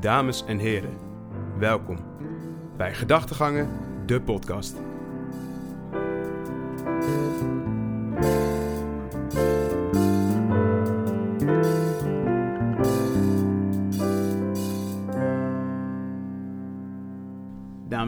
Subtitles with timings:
[0.00, 0.96] Dames en heren,
[1.58, 1.98] welkom
[2.76, 3.68] bij Gedachtegangen,
[4.06, 4.76] de podcast.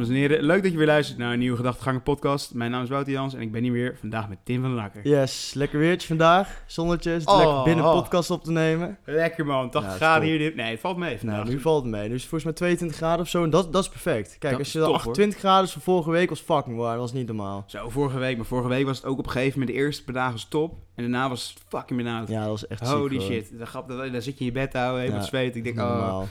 [0.00, 2.54] Dames en heren, leuk dat je weer luistert naar een nieuwe Gedachtegangen podcast.
[2.54, 4.84] Mijn naam is Wouter Jans en ik ben hier weer vandaag met Tim van den
[4.84, 5.08] Akker.
[5.08, 6.62] Yes, lekker weertje vandaag.
[6.66, 7.92] Zonnetje, zit Oh, lekker binnen oh.
[7.92, 8.98] podcast op te nemen.
[9.04, 10.52] Lekker man, toch Ja, het is graden hier.
[10.54, 11.36] Nee, het valt mee vandaag.
[11.36, 12.08] Nou, nu valt het mee.
[12.08, 14.28] Nu is het volgens mij 22 graden of zo en dat, dat is perfect.
[14.38, 16.90] Kijk, Dat als is je top, 28 graden is van vorige week was fucking warm.
[16.90, 17.64] Dat was niet normaal.
[17.66, 18.36] Zo, vorige week.
[18.36, 20.44] Maar vorige week was het ook op een gegeven moment de eerste paar dagen was
[20.48, 20.72] top.
[20.94, 22.28] En daarna was het fucking benauwd.
[22.28, 23.58] Ja, dat was echt ziek, Holy shit.
[23.58, 25.56] Dan, grap, dan, dan zit je in je bed te houden, helemaal Ja, zweet.
[25.56, 26.22] Ik denk, oh,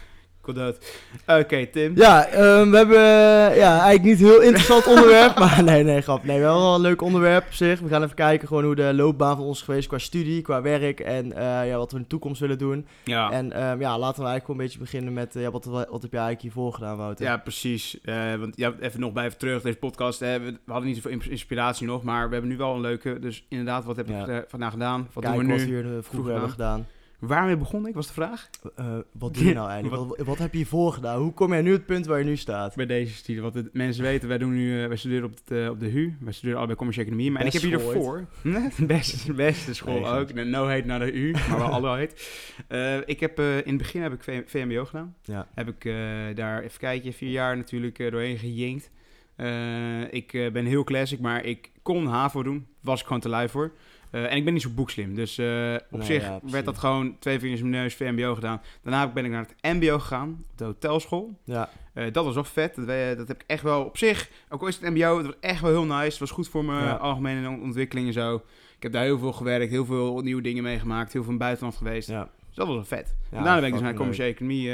[1.28, 1.96] Oké, Tim.
[1.96, 5.38] Ja, ehm, we hebben eh, ja, eigenlijk niet heel interessant onderwerp.
[5.40, 6.24] Maar nee, nee, grap.
[6.24, 7.80] Nee, wel een leuk onderwerp op zich.
[7.80, 10.62] We gaan even kijken gewoon hoe de loopbaan van ons is geweest qua studie, qua
[10.62, 11.00] werk.
[11.00, 12.86] En eh, ja, wat we in de toekomst willen doen.
[13.04, 13.32] Ja.
[13.32, 15.36] En ehm, ja, laten we eigenlijk gewoon een beetje beginnen met...
[15.36, 17.26] eh, ja, wat, wat heb jij eigenlijk hiervoor gedaan, Wouter?
[17.26, 18.02] Ja, precies.
[18.04, 19.62] Eh, want ja, even nog bij even terug.
[19.62, 22.74] Deze podcast, hè, we, hadden niet zoveel ins- inspiratie nog, maar we hebben nu wel
[22.76, 23.20] een leuke.
[23.20, 24.44] Dus inderdaad, wat heb ik Ja.
[24.48, 25.08] vandaag gedaan?
[25.14, 25.54] Wat doen we wat nu?
[25.56, 26.32] we hier vroeger gedaan.
[26.32, 26.86] hebben gedaan.
[27.20, 28.50] Waarmee begon ik, was de vraag?
[28.76, 30.02] Eh, wat doe je nou eigenlijk?
[30.18, 31.22] wat, wat heb je hiervoor gedaan?
[31.22, 32.76] Hoe kom jij nu op het punt waar je nu staat?
[32.76, 33.42] Bij deze studie.
[33.42, 36.18] Want de mensen weten, wij, doen nu, eh, wij studeren op de, op de HU.
[36.20, 37.32] Wij studeren allebei commerciële economie.
[37.32, 38.88] Maar en ik heb Beste hier school ervoor...
[38.88, 40.34] beste, beste school Nee, ook.
[40.34, 42.30] No heet naar de U, maar wel alle heet.
[42.68, 45.16] Eh, ik heb, eh, in het begin heb ik VMBO gedaan.
[45.22, 45.48] Ja.
[45.54, 45.96] Heb ik eh,
[46.36, 48.92] daar, even kijken, vier jaar natuurlijk eh, doorheen gejinkt.
[49.40, 52.68] Eh, ik eh, ben heel classic, maar ik kon HAVO doen.
[52.82, 53.72] Was ik gewoon te lui voor.
[54.12, 55.16] Eh, en ik ben niet zo boekslim.
[55.16, 58.36] Dus eh, op Nee, zich ja, werd dat gewoon twee vingers in mijn neus, VMBO
[58.36, 58.62] gedaan.
[58.84, 61.38] Daarna ben ik naar het MBO gegaan, op de hotelschool.
[61.44, 62.76] Ja, Eh, dat was wel vet.
[62.76, 62.88] Dat,
[63.18, 64.30] dat heb ik echt wel op zich.
[64.50, 66.04] Ook al is het MBO, het was echt wel heel nice.
[66.10, 66.94] Het was goed voor mijn Ja.
[66.96, 68.36] algemene on- ontwikkeling en zo.
[68.76, 71.46] Ik heb daar heel veel gewerkt, heel veel nieuwe dingen meegemaakt, heel veel in het
[71.46, 72.08] buitenland geweest.
[72.10, 72.30] ja.
[72.48, 73.16] Dus dat was wel vet.
[73.24, 74.70] Ja, daarna ben ik dus naar commerciële economie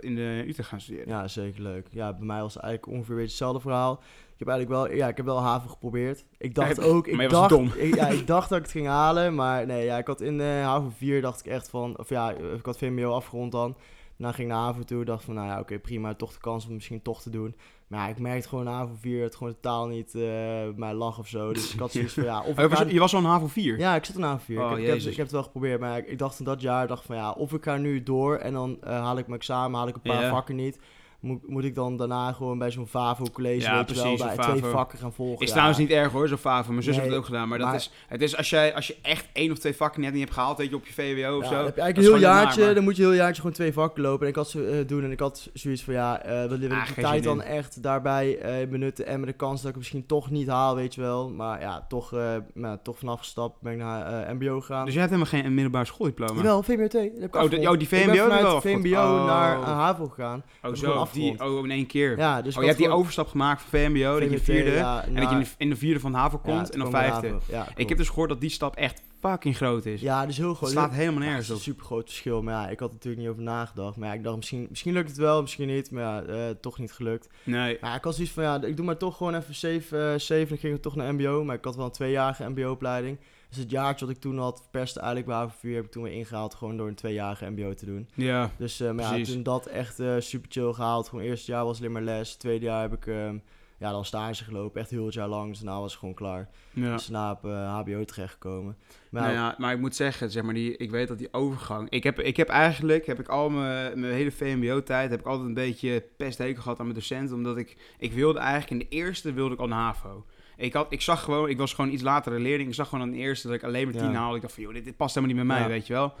[0.00, 1.08] in de Utrecht gaan studeren.
[1.08, 1.86] ja, zeker leuk.
[1.90, 4.02] Ja, bij mij was het eigenlijk ongeveer hetzelfde verhaal.
[4.38, 6.24] Ik heb eigenlijk wel, ja, ik heb wel haven geprobeerd.
[6.38, 7.72] Ik dacht Ja, ook, ik maar je was dacht, dom.
[7.76, 10.40] Ik, ja, ik dacht dat ik het ging halen, maar nee, ja, ik had in
[10.40, 13.76] eh haven 4 dacht ik echt van, of ja, ik had VMBO afgerond dan.
[14.16, 16.66] Daarna ging ik naar haven toe, dacht van, nou ja, oké, prima, toch de kans
[16.66, 17.56] om misschien toch te doen.
[17.86, 21.18] Maar ja, ik merkte gewoon haven 4 het gewoon totaal niet eh bij mij lag
[21.18, 21.52] of zo.
[21.52, 23.26] Dus ik had zoiets van, ja, of Oh, je, was, ga- je was al een
[23.26, 23.78] HAVO 4?
[23.78, 24.58] Ja, ik zit in haven 4.
[24.58, 25.10] Oh, ik, heb, ik, heb, Jezus.
[25.10, 27.30] ik heb het wel geprobeerd, maar ik, ik dacht in dat jaar, dacht van ja,
[27.30, 30.00] of ik ga nu door en dan eh, haal ik mijn examen, haal ik een
[30.00, 30.78] paar vakken niet.
[31.20, 34.44] Moet, moet ik dan daarna gewoon bij zo'n FAVO-college, Ja, weet je wel, precies, bij
[34.44, 34.70] twee FAVO.
[34.70, 35.40] vakken gaan volgen.
[35.40, 35.52] Is ja.
[35.52, 36.70] trouwens niet erg hoor, zo FAVO.
[36.70, 37.48] Mijn zus Nee, heeft het ook gedaan.
[37.48, 40.10] Maar, dat is, het is als, jij, als je echt één of twee vakken net
[40.12, 41.54] niet hebt gehaald, weet je, op je VWO of Ja, zo.
[41.56, 43.72] dan heb je eigenlijk een heel jaartje, maar- dan moet je heel jaartje gewoon twee
[43.72, 44.22] vakken lopen.
[44.22, 46.52] En ik had zo eh, doen en ik had zoiets van ja, eh wil, Ah,
[46.52, 49.66] ik die geen tijd dan echt daarbij eh, benutten en met de kans dat ik
[49.68, 51.30] het misschien toch niet haal, weet je wel.
[51.30, 52.10] Maar ja, toch,
[52.54, 54.84] nou, toch vanaf gestapt ben ik naar MBO gegaan.
[54.84, 56.34] Dus jij hebt helemaal geen middelbare schooldiploma?
[56.34, 57.10] Jawel, VMBO 2.
[57.12, 58.60] dat heb ik Oh, de- oh, die VMBO Ik ben vanuit wel.
[58.60, 59.26] VMBO Oh.
[59.26, 60.42] naar uh, HAVO gegaan.
[60.62, 61.06] Oh, zo.
[61.12, 62.18] Die, oh, in één keer.
[62.18, 65.14] Ja, dus oh, je hebt die overstap gemaakt van VMBO, dat je vierde, ja, en
[65.14, 67.38] dat je in de, in de vierde van HAVO komt en dan vijfde.
[67.76, 70.00] Ik heb dus gehoord dat die stap echt fucking groot is.
[70.00, 70.70] Ja, dus heel het groot.
[70.70, 71.60] slaat helemaal nergens het op.
[71.60, 72.42] is een super groot verschil.
[72.42, 73.96] Maar ja, ik had er natuurlijk niet over nagedacht.
[73.96, 75.90] Maar ja, ik dacht misschien, misschien lukt het wel, misschien niet.
[75.90, 77.28] Maar ja, eh, toch niet gelukt.
[77.44, 77.78] Nee.
[77.80, 80.12] Maar ja, ik had zoiets van, ja, ik doe maar toch gewoon even 7.
[80.12, 81.44] eh, 7 dan ging ik toch naar MBO.
[81.44, 83.18] Maar ik had wel een tweejarige MBO-opleiding.
[83.48, 86.12] Dus het jaartje wat ik toen had, verperste eigenlijk bij 4, heb ik toen weer
[86.12, 86.54] ingehaald.
[86.54, 88.08] Gewoon door een tweejarige MBO te doen.
[88.14, 88.50] Ja.
[88.58, 91.08] Dus eh, maar ja, toen dat echt eh, super chill gehaald.
[91.08, 92.34] Gewoon eerste jaar was alleen maar les.
[92.34, 93.36] Tweede jaar heb ik ehm,
[93.78, 94.80] ja, dan stage gelopen.
[94.80, 95.48] Echt heel het jaar lang.
[95.48, 96.48] Dus daarna was het gewoon klaar.
[96.70, 96.92] ja.
[96.92, 98.76] Dus daarna op eh, HBO terechtgekomen.
[99.10, 101.90] Maar Nou ja, maar ik moet zeggen, zeg maar, die, ik weet dat die overgang...
[101.90, 105.48] Ik heb, ik heb eigenlijk, heb ik al mijn, mijn hele VMBO-tijd, heb ik altijd
[105.48, 109.32] een beetje pesthekel gehad aan mijn docenten, omdat ik, ik wilde eigenlijk, in de eerste
[109.32, 110.24] wilde ik al naar HAVO.
[110.56, 113.10] Ik, had, ik zag gewoon, ik was gewoon iets latere leerling, ik zag gewoon aan
[113.10, 114.18] de eerste dat ik alleen maar tien Ja.
[114.18, 114.36] haalde.
[114.36, 115.72] Ik dacht van, joh, dit, dit past helemaal niet bij mij, Ja.
[115.72, 116.14] weet je wel.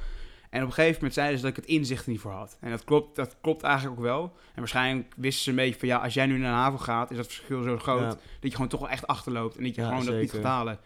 [0.50, 2.56] En op een gegeven moment zeiden ze dat ik het inzicht er niet voor had.
[2.60, 4.22] En dat klopt, dat klopt eigenlijk ook wel.
[4.22, 7.10] En waarschijnlijk wisten ze een beetje van, ja, als jij nu naar de HAVO gaat,
[7.10, 8.08] is dat verschil zo groot, Ja.
[8.08, 10.42] dat je gewoon toch wel echt achterloopt en dat je Ja, gewoon dat niet gaat
[10.42, 10.78] halen.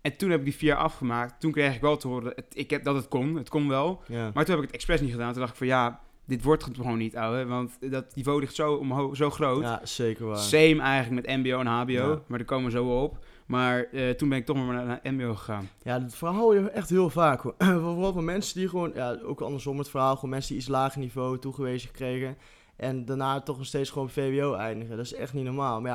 [0.00, 1.40] En toen heb ik die vier jaar afgemaakt.
[1.40, 3.36] Toen kreeg ik wel te horen het, ik heb, dat het kon.
[3.36, 4.02] Het kon wel.
[4.06, 4.30] ja.
[4.34, 5.30] Maar toen heb ik het expres niet gedaan.
[5.30, 7.44] Toen dacht ik van ja, dit wordt het gewoon niet, ouwe.
[7.46, 9.62] Want dat niveau ligt zo, omhoog, zo groot.
[9.62, 10.38] ja, zeker waar.
[10.38, 12.22] Same eigenlijk met mbo en hbo.
[12.26, 13.24] Maar daar komen we zo op.
[13.50, 15.68] Maar eh, toen ben ik toch maar naar, naar mbo gegaan.
[15.82, 17.40] Ja, dat verhaal hoor je echt heel vaak.
[17.40, 17.54] hoor.
[17.94, 21.00] Vooral van mensen die gewoon, ja, ook andersom het verhaal, gewoon mensen die iets lager
[21.00, 22.36] niveau toegewezen kregen.
[22.76, 24.96] En daarna toch nog steeds gewoon VWO eindigen.
[24.96, 25.80] Dat is echt niet normaal.
[25.80, 25.90] Maar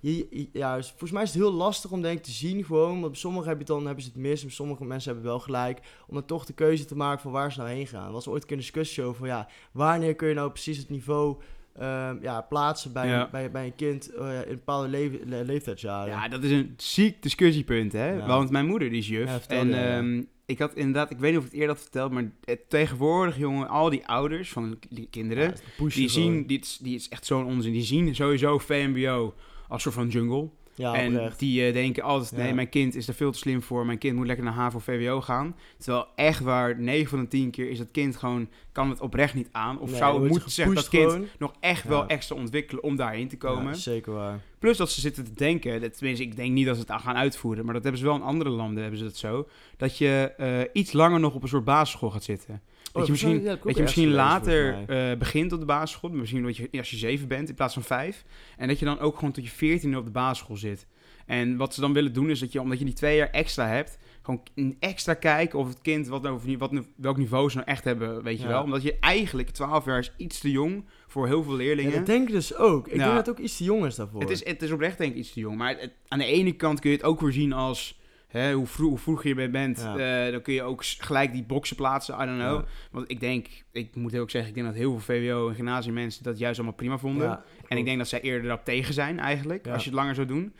[0.00, 3.00] ja, ja volgens mij is het heel lastig om denk ik te zien gewoon.
[3.00, 4.44] Want sommigen heb je dan, hebben ze het mis.
[4.44, 5.80] En sommige mensen hebben wel gelijk.
[6.06, 8.06] Om dan toch de keuze te maken van waar ze nou heen gaan.
[8.06, 11.36] Er was ooit een discussie over ja, wanneer kun je nou precies het niveau
[11.78, 13.28] ehm, ja, plaatsen bij, Ja.
[13.30, 16.12] bij, bij een kind eh, in bepaalde le- le- leeftijdsjaren.
[16.12, 18.10] Ja, dat is een ziek discussiepunt, hè?
[18.12, 18.26] Ja.
[18.26, 19.46] Want mijn moeder die is juf.
[19.48, 22.12] Ja, en ehm, ik had inderdaad, ik weet niet of ik het eerder had verteld,
[22.12, 22.30] maar
[22.68, 26.08] tegenwoordig, jongen, al die ouders van die kinderen, die gewoon.
[26.08, 29.34] zien, die is, die is echt zo'n onzin, die zien sowieso VMBO
[29.68, 30.48] als soort van jungle.
[30.74, 31.38] Ja, en oprecht.
[31.38, 34.16] die eh, denken altijd, nee, mijn kind is er veel te slim voor, mijn kind
[34.16, 35.56] moet lekker naar HAVO VWO gaan.
[35.78, 39.34] Terwijl echt waar, 9 van de 10 keer is dat kind gewoon, kan het oprecht
[39.34, 39.78] niet aan.
[39.78, 41.88] Of Nee, zou het moeten zeggen dat kind nog echt Ja.
[41.88, 43.76] wel extra ontwikkelen om daarheen te komen.
[43.76, 44.40] Zeker waar.
[44.58, 47.00] Plus dat ze zitten te denken, dat, tenminste ik denk niet dat ze het aan
[47.00, 49.98] gaan uitvoeren, maar dat hebben ze wel in andere landen hebben ze dat zo, dat
[49.98, 52.62] je eh, iets langer nog op een soort basisschool gaat zitten.
[52.92, 55.66] Dat je misschien, Oh, ja, dat ik ook je misschien later eh, begint op de
[55.66, 58.24] basisschool, misschien dat je, als je zeven bent in plaats van vijf,
[58.56, 60.86] en dat je dan ook gewoon tot je veertiende op de basisschool zit.
[61.26, 63.66] En wat ze dan willen doen is dat je, omdat je die twee jaar extra
[63.68, 67.68] hebt, gewoon een extra kijken of het kind wat over wat, welk niveau ze nou
[67.68, 68.48] echt hebben, weet je Ja.
[68.48, 68.62] wel.
[68.62, 71.92] Omdat je eigenlijk 12 jaar is iets te jong voor heel veel Ja, leerlingen.
[71.92, 72.86] dat denk ik dus ook.
[72.86, 72.98] Ik Ja.
[72.98, 74.20] denk dat het ook iets te jong is daarvoor.
[74.20, 75.56] Het is, het is oprecht denk ik iets te jong.
[75.56, 78.00] Maar het- aan de ene kant kun je het ook weer zien als...
[78.32, 80.24] Hè, hoe, vroeg, hoe je bent, Ja.
[80.26, 82.14] eh, dan kun je ook gelijk die boxen plaatsen.
[82.14, 82.58] I don't know.
[82.60, 82.64] Ja.
[82.90, 86.22] Want ik denk, ik moet ook zeggen, ik denk dat heel veel VWO en gymnasiumensen
[86.24, 87.26] dat juist allemaal prima vonden.
[87.26, 90.14] Ja, en ik denk dat zij eerder daarop tegen zijn eigenlijk, als je het langer
[90.14, 90.52] zou doen.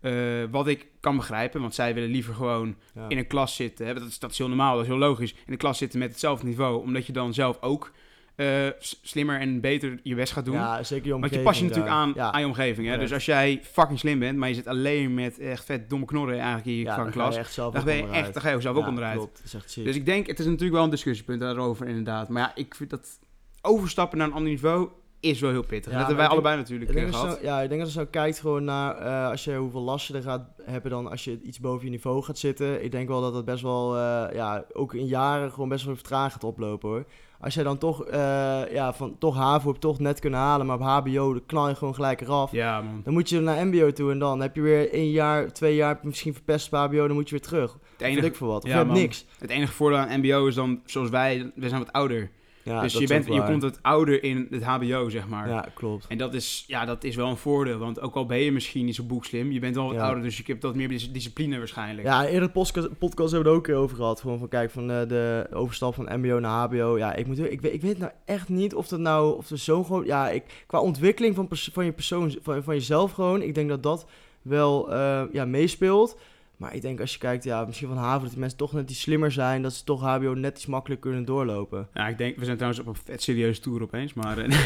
[0.00, 0.12] Eh,
[0.50, 2.76] wat ik kan begrijpen, want zij willen liever gewoon
[3.08, 3.86] in een klas zitten.
[3.86, 5.32] Hè, dat, is, dat is heel normaal, dat is heel logisch.
[5.32, 7.92] In een klas zitten met hetzelfde niveau, omdat je dan zelf ook
[8.40, 8.72] eh,
[9.02, 10.54] slimmer en beter je best gaat doen.
[10.54, 12.00] Ja, zeker je Want je omgeving past je natuurlijk daar.
[12.02, 12.32] aan, Ja.
[12.32, 12.88] aan je omgeving.
[12.88, 12.98] Hè?
[12.98, 16.34] Dus als jij fucking slim bent, maar je zit alleen met echt vet domme knorren
[16.38, 17.44] eigenlijk in je ja, fucking dan ga je klas.
[17.46, 19.16] echt zelf Dan ben je echt, dan ga je ook zelf ook onderuit.
[19.16, 19.84] Klopt, dat is echt ziek.
[19.84, 22.28] Dus ik denk, het is natuurlijk wel een discussiepunt daarover inderdaad.
[22.28, 23.18] Maar ja, ik vind dat
[23.62, 24.88] overstappen naar een ander niveau
[25.20, 25.84] is wel heel pittig.
[25.92, 27.36] Dat hebben wij denk- allebei natuurlijk ik eh, gehad.
[27.38, 29.80] zo, ja, ik denk dat als je zo kijkt gewoon naar eh, als je hoeveel
[29.80, 32.84] last je er gaat hebben dan als je iets boven je niveau gaat zitten.
[32.84, 33.96] Ik denk wel dat dat best wel,
[34.34, 37.04] ja, ook in jaren gewoon best wel vertraging gaat oplopen hoor.
[37.40, 40.76] Als jij dan toch, eh, ja, van toch HAVO hebt toch net kunnen halen, maar
[40.76, 42.52] op HBO dan knal je gewoon gelijk eraf.
[42.52, 43.00] Ja, man.
[43.04, 45.98] Dan moet je naar MBO toe en dan heb je weer één jaar, twee jaar
[46.02, 47.78] misschien verpest op HBO, dan moet je weer terug.
[47.92, 48.64] Het enige, ik voor wat.
[48.64, 49.26] Of ja, niks.
[49.38, 52.30] het enige voordeel aan MBO is dan, zoals wij, we zijn wat ouder.
[52.62, 55.48] Ja, dus dat je, bent, je komt wat ouder in het HBO, zeg maar.
[55.48, 56.06] Ja, klopt.
[56.08, 57.78] En dat is, ja, dat is wel een voordeel.
[57.78, 60.04] Want ook al ben je misschien niet zo boekslim, je bent wel wat Ja.
[60.04, 62.06] ouder, dus je hebt wat meer dis- discipline waarschijnlijk.
[62.06, 64.20] Ja, eerder de podcast, podcast hebben we het ook over gehad.
[64.20, 66.98] Gewoon van kijk, van eh, de overstap van MBO naar HBO.
[66.98, 69.84] Ja, ik, moet, ik, weet, ik weet nou echt niet of dat nou, of zo
[69.84, 73.68] gewoon, ja, ik, qua ontwikkeling van, van je persoon, van, van jezelf gewoon, ik denk
[73.68, 74.06] dat dat
[74.42, 76.18] wel eh, ja, meespeelt.
[76.60, 78.90] Maar ik denk als je kijkt, ja, misschien van HAVO, dat die mensen toch net
[78.90, 81.88] iets slimmer zijn, dat ze toch HBO net iets makkelijker kunnen doorlopen.
[81.94, 84.38] Ja, ik denk, we zijn trouwens op een vet serieuze tour opeens, maar...
[84.38, 84.58] eh,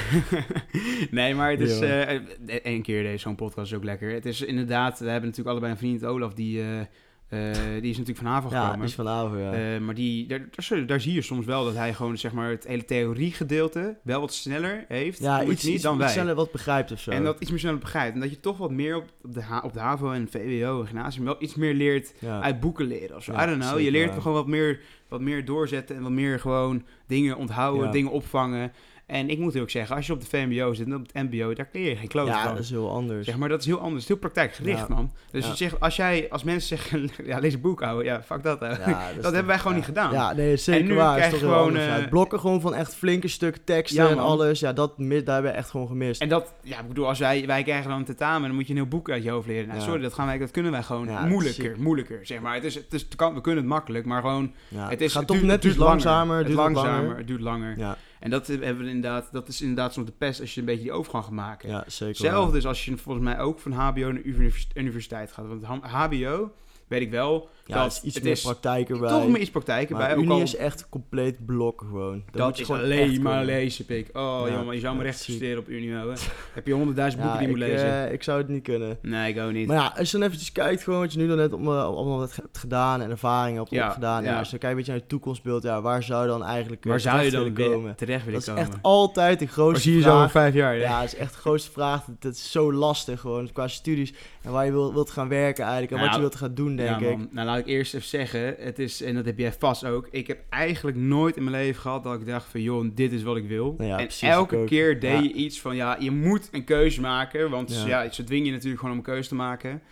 [1.10, 1.78] nee, maar het is...
[1.78, 2.06] Ja.
[2.06, 2.20] eh
[2.62, 4.10] Eén keer deze zo'n podcast is ook lekker.
[4.12, 6.80] Het is inderdaad, we hebben natuurlijk allebei een vriend, Olaf, die, eh,
[7.28, 7.40] eh,
[7.80, 8.86] die is natuurlijk van Ja, gekomen.
[8.86, 9.80] is van HAVO, ja.
[9.80, 12.66] Maar die, daar, daar, daar zie je soms wel dat hij gewoon zeg maar, het
[12.66, 16.08] hele theoriegedeelte wel wat sneller heeft ja, iets, niet iets, dan wij.
[16.08, 17.10] sneller wat begrijpt of zo.
[17.10, 18.14] En dat iets meer sneller begrijpt.
[18.14, 21.24] En dat je toch wat meer op de, op de HAVO en VWO en gymnasium
[21.24, 22.40] wel iets meer leert ja.
[22.40, 23.16] uit boeken leren.
[23.16, 23.32] Of zo.
[23.32, 23.80] Ja, I don't know.
[23.80, 27.92] Je leert gewoon wat meer, wat meer doorzetten en wat meer gewoon dingen onthouden, Ja.
[27.92, 28.72] dingen opvangen.
[29.06, 31.52] En ik moet ook zeggen, als je op de VMBO zit en op het MBO,
[31.54, 33.26] daar leer je geen kloot ja, dat is heel anders.
[33.26, 33.92] Zeg maar, dat is heel anders.
[33.94, 34.94] Het is heel praktijkgericht, Ja.
[34.94, 35.12] man.
[35.30, 35.54] Dus Ja.
[35.54, 38.04] zegt, als, jij, als mensen zeggen, ja, lees een boek, ouwe.
[38.04, 40.12] Ja, fuck dat, dat is hebben wij gewoon niet gedaan.
[40.12, 41.16] Ja, nee, zeker nu waar.
[41.16, 42.10] krijg is toch gewoon, uit.
[42.10, 44.60] Blokken gewoon van echt flinke stukken teksten en alles.
[44.60, 46.20] Ja, dat, daar hebben we echt gewoon gemist.
[46.20, 48.72] En dat, ja, ik bedoel, als wij, wij krijgen dan een tentamen, dan moet je
[48.72, 49.68] een heel boek uit je hoofd leren.
[49.68, 52.54] Nou, sorry, dat, gaan wij, dat kunnen wij gewoon moeilijker, moeilijker, zeg maar.
[52.54, 55.28] Het is, het is, het kan, we kunnen het makkelijk, maar gewoon, het, is, gaat
[55.28, 56.36] het toch net iets langzamer.
[56.36, 57.16] Het duurt langzamer, langer.
[57.16, 57.78] het duurt langer.
[57.78, 60.66] Ja, En dat hebben we inderdaad, dat is inderdaad soms de pest als je een
[60.66, 61.68] beetje die overgang gaat maken.
[61.68, 62.06] ja, zeker.
[62.06, 65.46] Hetzelfde is als je volgens mij ook van HBO naar univers- universiteit gaat.
[65.46, 66.52] Want HBO,
[66.88, 69.08] weet ik wel, Ja, dat is iets meer praktijk erbij.
[69.08, 70.16] toch meer iets praktijk maar erbij.
[70.16, 72.22] Ook Unie is echt compleet blokken gewoon.
[72.30, 74.08] Dan dat je is gewoon alleen maar lezen, pik.
[74.12, 76.14] Oh, Ja, jongen, je zou me recht presteren op Unie, ouwe.
[76.54, 78.06] Heb je honderdduizend boeken die je moet lezen?
[78.06, 78.98] eh, ik zou het niet kunnen.
[79.02, 79.66] nee, ik ook niet.
[79.66, 81.84] Maar ja, als je dan eventjes kijkt, gewoon wat je nu dan net om, eh,
[81.84, 84.24] allemaal hebt hebt gedaan en ervaringen hebt opgedaan.
[84.24, 86.84] Ja, als je dan kijkt een beetje naar het toekomstbeeld, ja, waar zou dan eigenlijk
[86.84, 87.94] eh, Waar zou je dan komen?
[87.96, 88.62] terecht willen Dat is komen?
[88.72, 90.30] echt altijd de grootste zie je zo over vraag.
[90.30, 90.76] vijf jaar?
[90.76, 92.04] Ja, dat is echt de grootste vraag.
[92.18, 95.92] Dat is zo lastig gewoon qua studies en waar je wilt, wilt gaan werken eigenlijk
[95.92, 97.32] en Nou, wat je wilt gaan doen, denk ik.
[97.54, 100.38] Laat ik eerst even zeggen, het is, en dat heb jij vast ook, ik heb
[100.50, 103.48] eigenlijk nooit in mijn leven gehad dat ik dacht van, joh, dit is wat ik
[103.48, 103.74] wil.
[103.78, 105.20] Nou ja, en elke keer deed Ja.
[105.20, 108.02] je iets van, ja, je moet een keuze maken, want Ja.
[108.02, 108.12] ja.
[108.12, 109.82] ze dwingen je natuurlijk gewoon om een keuze te maken.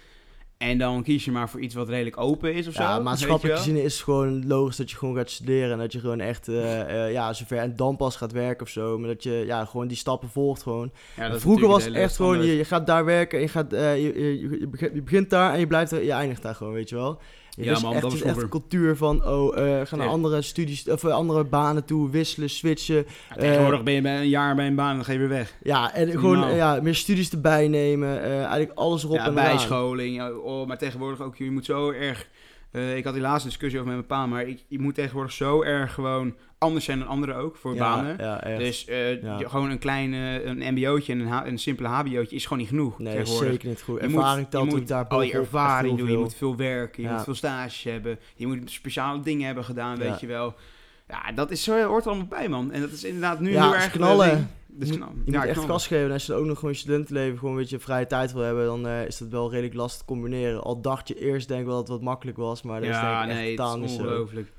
[0.62, 2.82] En dan kies je maar voor iets wat redelijk open is of zo.
[2.82, 6.00] Ja, maatschappelijk gezien is het gewoon logisch dat je gewoon gaat studeren en dat je
[6.00, 8.98] gewoon echt, eh, eh, ja, zover en dan pas gaat werken of zo.
[8.98, 10.92] Maar dat je, ja, gewoon die stappen volgt gewoon.
[11.16, 14.02] Ja, Vroeger was het echt gewoon, je, je gaat daar werken en je, gaat, eh,
[14.02, 16.94] je, je, je begint daar en je blijft er, je eindigt daar gewoon, weet je
[16.94, 17.20] wel.
[17.56, 20.12] Ja, Ja, dus man, echt, dat is echt cultuur van, oh, eh ga naar Ja.
[20.12, 23.06] andere studies, of eh, andere banen toe, wisselen, switchen.
[23.28, 25.28] Ja, tegenwoordig ben je bij een jaar bij een baan en dan ga je weer
[25.28, 25.54] weg.
[25.62, 29.44] Ja, en gewoon eh, ja, meer studies erbij nemen, eigenlijk alles erop Ja, en eraan.
[29.44, 30.16] bijscholing.
[30.16, 32.28] ja, oh, maar tegenwoordig ook, je moet zo erg...
[32.72, 35.32] eh, ik had die laatste discussie over met mijn pa, maar ik, je moet tegenwoordig
[35.32, 38.16] zo erg gewoon anders zijn dan anderen ook voor ja, banen.
[38.20, 38.58] Ja.
[38.58, 39.38] Dus eh, Ja.
[39.38, 42.98] je- gewoon een klein een mbo'tje en een, een simpele hbo'tje is gewoon niet genoeg
[42.98, 44.00] nee, zeker niet goed.
[44.00, 46.56] Je moet- Ervaring je telt moet ook daar al je ervaring doen, je moet veel
[46.56, 50.54] werken, je moet veel stages hebben, je moet speciale dingen hebben gedaan, weet je wel.
[51.12, 52.70] Ja, dat is, zo hoort er allemaal bij, man.
[52.72, 53.86] En dat is inderdaad nu Ja, heel is erg...
[53.86, 54.50] eh, knallen.
[54.78, 55.70] is Je, knal- je ja, moet echt knallen.
[55.70, 56.06] gas geven.
[56.06, 58.64] En als je ook nog gewoon je studentenleven gewoon een beetje vrije tijd wil hebben,
[58.66, 60.62] dan eh, is dat wel redelijk lastig te combineren.
[60.62, 62.94] Al dacht je eerst denk ik wel dat het wat makkelijk was, maar dat is
[62.94, 64.02] denk Ja, ik echt nee, het niet is zo.
[64.02, 64.52] ongelooflijk.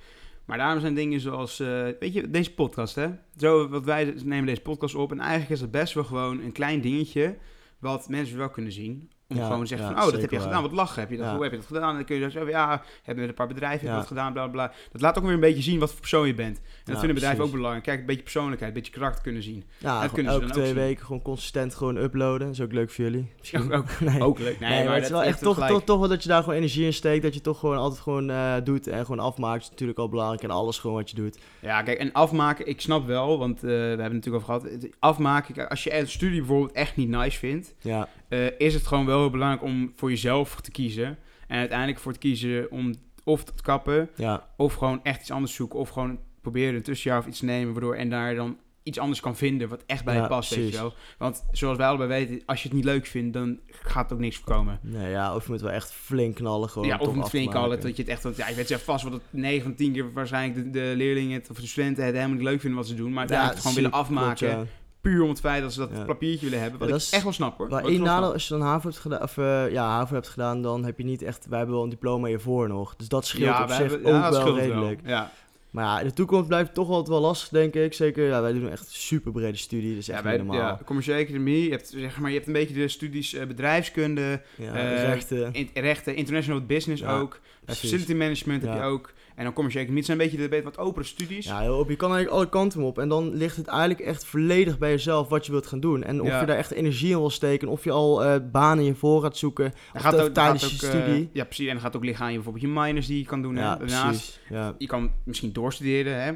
[0.46, 3.08] Maar daarom zijn dingen zoals, eh, weet je, deze podcast, hè.
[3.38, 5.12] Zo, wat wij nemen deze podcast op.
[5.12, 7.36] En eigenlijk is het best wel gewoon een klein dingetje
[7.80, 9.10] wat mensen wel kunnen zien.
[9.28, 10.62] Om Ja, gewoon te zeggen ja, van, oh, dat heb je gedaan.
[10.62, 11.32] Wat lachen heb je dat?
[11.34, 11.90] Hoe heb je dat gedaan?
[11.90, 14.48] En dan kun je zeggen, ja, hebben we met een paar bedrijven dat gedaan, bla,
[14.48, 14.72] bla.
[14.92, 16.58] Dat laat ook weer een beetje zien wat voor persoon je bent.
[16.58, 17.84] En dat vinden bedrijven ook belangrijk.
[17.84, 19.64] Kijk, een beetje persoonlijkheid, een beetje karakter kunnen zien.
[19.78, 20.76] Ja, Dat kunnen ze ook twee zien.
[20.76, 22.48] weken gewoon consistent gewoon uploaden.
[22.48, 23.32] Dat is ook leuk voor jullie.
[23.40, 23.74] Misschien.
[23.74, 24.22] Ook, ook, nee.
[24.22, 24.60] ook leuk.
[24.60, 26.56] Nee, Nee, maar, het is wel echt toch, toch, toch wel dat je daar gewoon
[26.58, 27.24] energie in steekt.
[27.24, 29.64] Dat je toch gewoon altijd gewoon eh, doet en gewoon afmaakt.
[29.64, 30.44] is natuurlijk al belangrijk.
[30.44, 31.40] En alles gewoon wat je doet.
[31.60, 34.88] Ja, kijk, en afmaken, ik snap wel, want eh, we hebben het natuurlijk over gehad.
[35.00, 39.06] Afmaken, als je een studie bijvoorbeeld echt niet nice vindt, Ja, eh, is het gewoon
[39.06, 41.18] wel heel belangrijk om voor jezelf te kiezen.
[41.48, 45.54] En uiteindelijk voor te kiezen om of te kappen, ja, of gewoon echt iets anders
[45.54, 49.00] zoeken, of gewoon proberen een tussenjaar of iets te nemen, waardoor en daar dan iets
[49.00, 50.94] anders kan vinden wat echt bij Ja, je past, weet je wel.
[51.18, 54.22] Want zoals wij allebei weten, als je het niet leuk vindt, dan gaat er ook
[54.22, 54.80] niks voorkomen.
[54.82, 55.36] nee, ja.
[55.36, 56.88] Of je moet wel echt flink knallen gewoon.
[56.88, 57.82] Ja, of af te flink al, maken.
[57.82, 59.94] dat je het echt, want ja, je weet zelf vast wat het 9 van 10
[59.94, 62.88] keer waarschijnlijk de, de leerlingen het, of de studenten het helemaal niet leuk vinden wat
[62.88, 64.66] ze doen, maar uiteindelijk het gewoon willen klopt, afmaken, ja.
[65.04, 66.04] Puur om het feit dat ze dat Ja.
[66.04, 67.68] papiertje willen hebben, wat Ja, ik dat is echt wel snap hoor.
[67.70, 70.62] Maar één nadeel, als je dan HAVO hebt gedaan, of eh, ja, HAVO hebt gedaan,
[70.62, 72.96] dan heb je niet echt, wij hebben wel een diploma hiervoor nog.
[72.96, 75.00] Dus dat scheelt op zich hebben- ook wel redelijk.
[75.06, 75.32] Ja,
[75.74, 77.94] Maar ja, in de toekomst blijft het toch altijd wel lastig, denk ik.
[77.94, 80.56] Zeker, ja, wij doen echt super brede studie, is echt ja, wij, normaal.
[80.56, 84.42] ja, commerciële economie, je hebt, zeg maar, je hebt een beetje de studies eh, bedrijfskunde,
[84.56, 85.54] Ja, eh, rechten.
[85.54, 89.84] in, rechten, international business Ja, ook, eh, facility management heb je ook, en dan commerciële
[89.86, 90.08] economie.
[90.08, 91.46] Het zijn een beetje de wat opere studies.
[91.46, 91.90] Ja, heel op.
[91.90, 93.00] Je kan eigenlijk alle kanten op.
[93.00, 96.04] En dan ligt het eigenlijk echt volledig bij jezelf wat je wilt gaan doen.
[96.04, 97.68] En of je daar echt energie in wil steken.
[97.68, 99.74] Of je al eh, banen in voor gaat zoeken.
[99.94, 101.30] Of dat dan tijdens gaat je ook, eh, studie.
[101.34, 101.68] ja, precies.
[101.68, 103.56] En dan gaat ook liggen aan je bijvoorbeeld je minors die je kan doen.
[103.56, 104.40] ja, Daarnaast, precies.
[104.50, 106.32] Ja, je kan misschien doorstuderen, hè.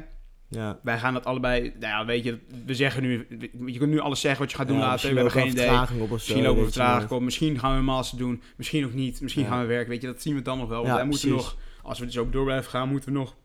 [0.48, 0.78] ja.
[0.82, 3.26] Wij gaan dat allebei, nou ja, weet je, we zeggen nu,
[3.66, 6.00] je kunt nu alles zeggen wat je gaat doen Ja, later, we hebben geen idee.
[6.00, 9.20] op Misschien lopen we vertraging op, misschien gaan we een master doen, misschien ook niet,
[9.20, 9.48] misschien Ja.
[9.48, 10.82] gaan we werken, weet je, dat zien we dan nog wel.
[10.82, 11.44] Want wij moeten precies.
[11.44, 13.36] nog, als we er zo door blijven gaan, moeten we nog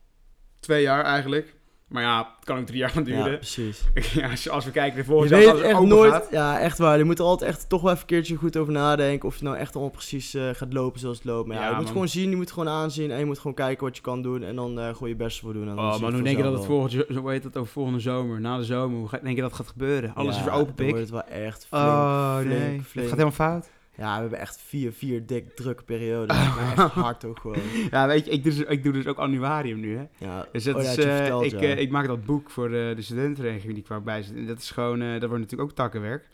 [0.60, 1.56] twee jaar eigenlijk.
[1.94, 3.38] Maar ja, het kan ook drie jaar gaan Ja, duren.
[3.40, 3.84] precies.
[4.14, 6.28] Ja, als, als we kijken, de Je volgende weet als het echt open nooit, gaat.
[6.32, 8.74] ja echt waar, je moet er altijd echt toch wel even een keertje goed over
[8.74, 11.48] nadenken of je nou echt allemaal precies eh, gaat lopen zoals het loopt.
[11.48, 13.54] Maar ja, Ja, je moet gewoon zien, je moet gewoon aanzien en je moet gewoon
[13.54, 15.70] kijken wat je kan doen en dan eh gewoon je best voor doen.
[15.70, 18.40] En Oh man, hoe denk je dat het volgende, zo- heet dat over volgende zomer,
[18.42, 20.14] na de zomer, hoe denk je dat gaat gebeuren?
[20.16, 20.90] Alles Ja, is weer open dan pik.
[20.90, 23.08] wordt het wel echt flink, Oh flink, nee, het flink.
[23.08, 23.70] gaat helemaal fout.
[23.98, 26.36] Ja, we hebben echt vier, vier dik drukke perioden.
[26.36, 27.58] maar echt hard ook gewoon.
[27.92, 30.06] Ja, weet je, ik doe dus, ik doe dus ook annuarium nu, hè.
[30.18, 31.60] Ja, Dus dat oh is, eh, verteld, ik, ja.
[31.60, 34.36] eh, ik maak dat boek voor de, de studentenregeling die ik bij zit.
[34.36, 36.28] En dat is gewoon, eh, dat wordt natuurlijk ook takkenwerk.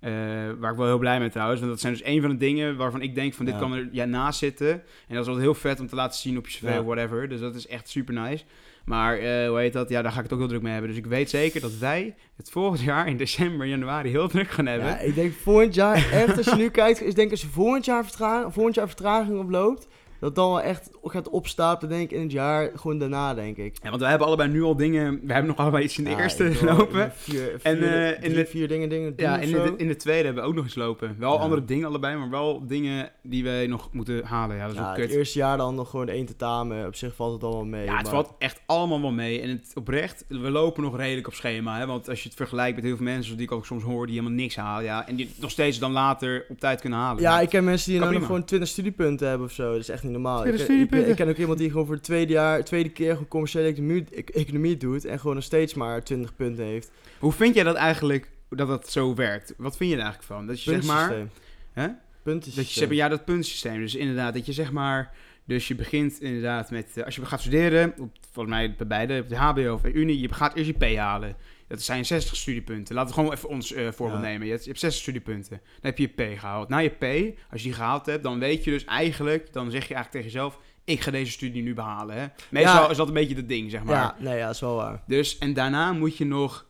[0.00, 0.12] Eh,
[0.58, 1.60] waar ik wel heel blij mee trouwens.
[1.60, 3.88] Want dat zijn dus een van de dingen waarvan ik denk van dit kan er
[3.92, 4.72] ja, naast zitten.
[5.08, 7.28] En dat is wel heel vet om te laten zien op je cv of whatever.
[7.28, 8.44] Dus dat is echt super nice.
[8.86, 9.88] Maar eh, hoe heet dat?
[9.88, 10.90] Ja, daar ga ik het ook heel druk mee hebben.
[10.90, 14.66] Dus ik weet zeker dat wij het volgend jaar in december, januari heel druk gaan
[14.66, 14.88] hebben.
[14.88, 17.48] Ja, ik denk volgend jaar, echt als je nu kijkt, is denk ik als je
[17.48, 18.04] volgend jaar,
[18.52, 19.88] volgend jaar vertraging oploopt,
[20.20, 23.76] dat dan wel echt gaat opstapelen denk ik in het jaar, gewoon daarna denk ik.
[23.82, 25.20] Ja, want wij hebben allebei nu al dingen.
[25.26, 27.12] We hebben nog allebei iets in de Ja, eerste lopen.
[27.14, 30.24] Vier, En, eh, in drie, de- vier dingen, dingen Ja, in de, in de tweede
[30.24, 31.16] hebben we ook nog eens lopen.
[31.18, 31.38] Wel Ja.
[31.40, 34.56] andere dingen allebei, maar wel dingen die wij nog moeten halen.
[34.56, 37.42] Ja, dat is het eerste jaar dan nog gewoon één tentamen, op zich valt het
[37.44, 37.84] allemaal mee.
[37.84, 39.40] Ja, het maar- valt echt allemaal wel mee.
[39.40, 41.78] En het, oprecht, we lopen nog redelijk op schema.
[41.78, 41.86] Hè?
[41.86, 44.14] Want als je het vergelijkt met heel veel mensen die ik ook soms hoor, die
[44.18, 44.84] helemaal niks halen.
[44.84, 47.22] Ja, en die nog steeds dan later op tijd kunnen halen.
[47.22, 49.70] Ja, ik ken mensen die nou nog gewoon 20 studiepunten hebben of zo.
[49.72, 50.42] Dat is echt niet normaal.
[50.42, 53.12] 20 ik, ken- ik, ken ook iemand die gewoon voor het tweede jaar, tweede keer
[53.12, 56.90] gewoon commerciële economie, economie doet en gewoon nog steeds maar 20 punten heeft.
[57.18, 59.54] Hoe vind jij dat eigenlijk, dat dat zo werkt?
[59.56, 60.46] Wat vind je er eigenlijk van?
[60.46, 61.08] Dat je zeg maar...
[61.08, 61.44] Puntensysteem.
[61.72, 61.88] Hè?
[62.22, 62.64] Puntensysteem.
[62.64, 63.80] Dat je zeg maar, ja, dat puntensysteem.
[63.80, 65.12] Dus inderdaad, dat je zeg maar.
[65.44, 66.96] Dus je begint inderdaad met.
[66.96, 69.92] eh, als je gaat studeren, op, volgens mij bij beide, op de HBO of de
[69.92, 71.36] Unie, je gaat eerst je P halen.
[71.68, 72.94] Dat zijn 60 studiepunten.
[72.94, 74.26] Laten we gewoon even ons eh, voorbeeld Ja.
[74.28, 74.44] nemen.
[74.46, 75.50] Je hebt, je hebt 60 studiepunten.
[75.50, 76.68] Dan heb je je P gehaald.
[76.68, 77.02] Na je P,
[77.50, 80.26] als je die gehaald hebt, dan weet je dus eigenlijk, dan zeg je eigenlijk tegen
[80.40, 82.16] jezelf: ik ga deze studie nu behalen.
[82.16, 82.26] Hè?
[82.50, 82.90] Meestal Ja.
[82.90, 83.94] is dat een beetje het ding, zeg maar.
[83.96, 85.02] Ja, nee, ja, dat is wel waar.
[85.06, 86.66] Dus, en daarna moet je nog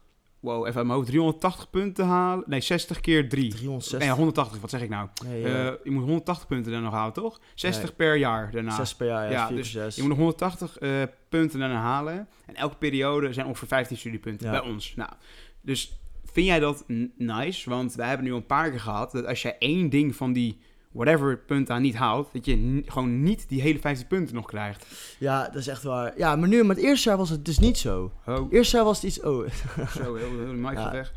[0.46, 2.44] wow, even uit mijn hoofd, 380 punten halen.
[2.46, 3.48] Nee, 60 keer 3.
[3.50, 3.98] 360.
[3.98, 5.08] Nee, 180, wat zeg ik nou?
[5.24, 5.76] Nee, Eh, ja.
[5.84, 7.40] je moet 180 punten dan nog halen, toch?
[7.54, 7.92] 60 Nee.
[7.92, 8.74] per jaar daarna.
[8.74, 9.48] 6 per jaar, ja.
[9.48, 9.72] Ja, dus.
[9.72, 10.90] Je moet nog 180 eh,
[11.28, 12.28] punten daarna halen.
[12.46, 14.60] En elke periode zijn ongeveer 15 studiepunten Ja.
[14.60, 14.94] bij ons.
[14.96, 15.10] Nou,
[15.60, 15.98] dus
[16.32, 16.84] vind jij dat
[17.16, 17.70] nice?
[17.70, 20.58] Want wij hebben nu een paar keer gehad dat als jij één ding van die
[20.96, 24.86] whatever punten aan niet haalt, dat je gewoon niet die hele 15 punten nog krijgt.
[25.18, 26.12] Ja, dat is echt waar.
[26.16, 28.12] Ja, maar nu, maar het eerste jaar was het dus niet zo.
[28.26, 29.20] Oh, Eerste jaar was het iets...
[29.20, 29.48] Oh,
[29.96, 30.92] zo, heel, heel de Ja.
[30.92, 31.12] weg.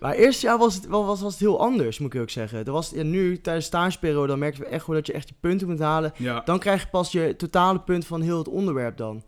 [0.00, 2.64] Maar het eerste jaar was het, was, was het heel anders, moet ik ook zeggen.
[2.64, 5.28] Er was, ja, nu, tijdens de stageperiode, dan merken we echt gewoon dat je echt
[5.28, 6.12] je punten moet halen.
[6.16, 6.42] Ja.
[6.44, 9.22] Dan krijg je pas je totale punt van heel het onderwerp dan.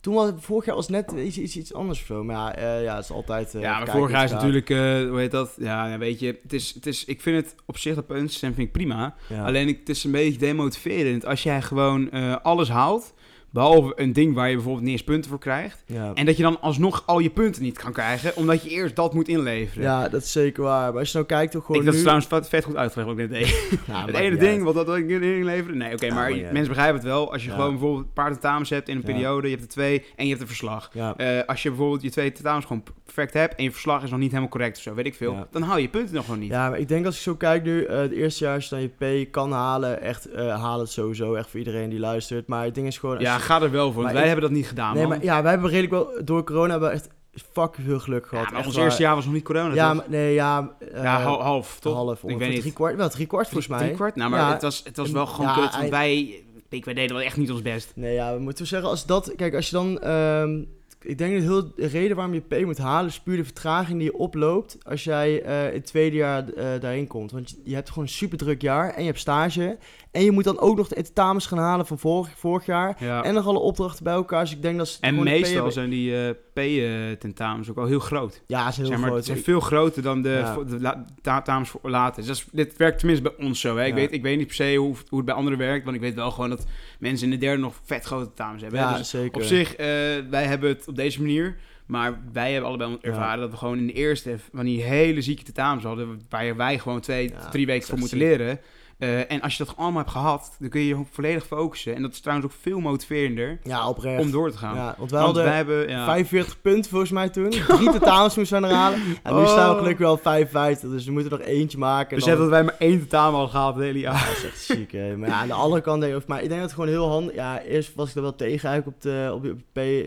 [0.00, 2.24] Toen was vorig jaar was net iets, iets, iets anders of zo.
[2.24, 3.54] Maar ja, eh, ja, het is altijd...
[3.54, 4.78] eh, ja, maar vorig jaar is natuurlijk, eh,
[5.08, 5.54] hoe heet dat?
[5.58, 8.54] Ja, ja, weet je, het is, het is, ik vind het op zich dat puntensysteem
[8.54, 9.14] vind ik prima.
[9.28, 9.44] Ja.
[9.44, 12.10] Alleen ik, het is een beetje demotiverend als jij gewoon
[12.42, 13.14] alles haalt,
[13.50, 15.82] behalve een ding waar je bijvoorbeeld niet eens punten voor krijgt.
[15.86, 16.12] ja.
[16.14, 19.14] En dat je dan alsnog al je punten niet kan krijgen, omdat je eerst dat
[19.14, 19.82] moet inleveren.
[19.82, 20.90] ja, dat is zeker waar.
[20.90, 22.06] Maar als je nou kijkt, ook gewoon ik, dat is nu...
[22.20, 23.48] trouwens vet, goed uitgelegd wat ik net deed.
[23.86, 25.76] Ja, het ene ding wat dat ik inleveren.
[25.78, 27.32] Nee, oké, Ja, maar mensen begrijpen het wel.
[27.32, 30.04] Als je gewoon bijvoorbeeld een paar tentamens hebt in een periode, je hebt er twee
[30.16, 30.90] en je hebt een verslag.
[31.16, 34.18] Eh, als je bijvoorbeeld je twee tentamens gewoon perfect hebt en je verslag is nog
[34.18, 36.50] niet helemaal correct of zo, weet ik veel, dan haal je punten nog gewoon niet.
[36.50, 38.70] Ja, maar ik denk als ik zo kijk nu, eh het eerste jaar als je
[38.70, 42.46] dan je P kan halen, echt eh haal het sowieso, echt voor iedereen die luistert.
[42.46, 43.18] Maar het ding is gewoon...
[43.18, 44.02] Ja, ga er wel voor.
[44.02, 45.16] wij ik- hebben dat niet gedaan, nee, man.
[45.16, 47.08] maar ja, wij hebben redelijk wel, door corona hebben we echt
[47.52, 48.44] fucking veel geluk gehad.
[48.44, 48.84] Ja, maar echt ons waar.
[48.84, 50.76] eerste jaar was nog niet corona, Ja, maar, nee, ja...
[50.92, 51.94] eh, ja, hal- half, toch?
[51.94, 52.60] Half, ik weet niet.
[52.60, 53.78] drie kwart, wel drie kwart volgens mij.
[53.78, 54.16] Drie kwart?
[54.16, 54.52] Nou, maar Ja.
[54.52, 57.50] het, was, het was wel gewoon kut, want wij, ik, wij deden wel echt niet
[57.50, 57.92] ons best.
[57.94, 59.32] Nee, ja, we moeten zeggen, als dat...
[59.36, 59.98] Kijk, als je dan...
[60.00, 60.62] ehm,
[61.02, 63.10] ik denk dat heel, de reden waarom je P moet halen...
[63.10, 64.78] is puur de vertraging die je oploopt...
[64.82, 67.30] als jij eh, in het tweede jaar eh, daarheen komt.
[67.30, 68.90] Want je, je hebt gewoon een super druk jaar...
[68.94, 69.78] en je hebt stage...
[70.10, 72.96] en je moet dan ook nog de tentamens gaan halen van vorig, vorig jaar...
[72.98, 73.22] Ja.
[73.24, 74.40] en nog alle opdrachten bij elkaar.
[74.44, 74.98] Dus ik denk dat ze...
[75.00, 78.42] En meestal zijn die eh P-tentamens ook wel heel groot.
[78.46, 79.16] Ja, ze zijn heel Zeg maar, groot.
[79.16, 80.54] het zijn veel groter dan de, Ja.
[80.54, 82.26] voor- de la- tentamens voor later.
[82.26, 83.76] Dus dit werkt tenminste bij ons zo.
[83.76, 83.84] Hè.
[83.86, 85.84] Ik, weet, ik weet niet per se hoe, hoe het bij anderen werkt.
[85.84, 86.66] Want ik weet wel gewoon dat
[86.98, 88.80] mensen in de derde nog vet grote tentamens hebben.
[88.80, 89.40] ja, Dus zeker.
[89.40, 89.86] op zich, eh,
[90.30, 91.56] wij hebben het op deze manier.
[91.86, 95.42] Maar wij hebben allebei ervaren dat we gewoon in de eerste van die hele zieke
[95.42, 96.20] tentamens hadden.
[96.28, 98.26] Waar wij gewoon twee, Ja, drie weken voor moeten ziek.
[98.28, 98.60] leren.
[99.00, 101.94] Eh, en als je dat allemaal hebt gehad, dan kun je je volledig focussen.
[101.94, 104.20] En dat is trouwens ook veel motiverender Ja, oprecht.
[104.20, 104.74] om door te gaan.
[104.76, 105.88] Ja, want wij Want hadden wij hebben...
[105.88, 107.50] Ja, 45 punten volgens mij toen.
[107.50, 108.98] Drie tentamens moesten we er halen.
[109.22, 109.48] En nu Oh.
[109.48, 110.90] staan we gelukkig wel op 55.
[110.90, 112.10] Dus we moeten er nog eentje maken.
[112.10, 114.14] en Besef dan- dat wij maar één tentamen hadden gehaald het hele jaar.
[114.14, 115.16] Ja, dat is echt ziek, hè.
[115.16, 116.26] Maar ja, aan de andere kant denk ik...
[116.26, 117.34] Maar ik denk dat het gewoon heel handig...
[117.34, 119.54] Ja, eerst was ik er wel tegen eigenlijk op de, op de